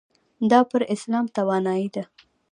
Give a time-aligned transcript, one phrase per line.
[0.51, 2.03] دا پر اسلام توانایۍ ده.